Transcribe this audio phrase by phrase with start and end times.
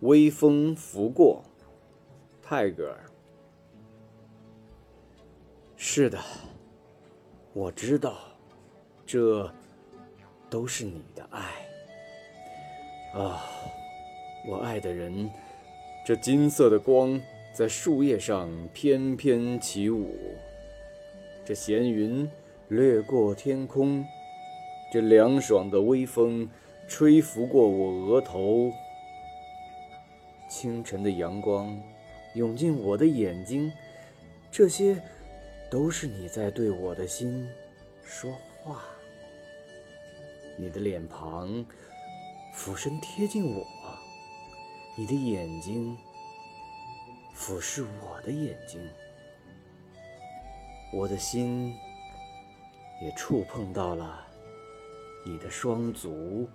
[0.00, 1.42] 微风拂过，
[2.42, 3.04] 泰戈尔。
[5.76, 6.18] 是的，
[7.54, 8.18] 我知道，
[9.06, 9.50] 这
[10.50, 11.66] 都是你的爱。
[13.18, 13.42] 啊，
[14.46, 15.30] 我爱的人，
[16.04, 17.18] 这金色的光
[17.54, 20.14] 在树叶上翩翩起舞，
[21.42, 22.30] 这闲云
[22.68, 24.04] 掠过天空，
[24.92, 26.46] 这凉爽的微风
[26.86, 28.70] 吹拂过我额头，
[30.48, 31.78] 清晨的阳光
[32.34, 33.72] 涌进我的眼睛，
[34.50, 35.02] 这些。
[35.68, 37.44] 都是你在对我的心
[38.04, 38.30] 说
[38.62, 38.84] 话。
[40.56, 41.66] 你的脸庞
[42.54, 43.66] 俯身贴近我，
[44.96, 45.98] 你的眼睛
[47.34, 48.80] 俯视我的眼睛，
[50.92, 51.74] 我的心
[53.02, 54.24] 也触碰到了
[55.26, 56.48] 你的双足。